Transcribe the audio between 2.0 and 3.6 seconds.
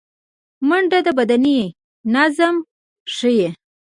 نظم ښيي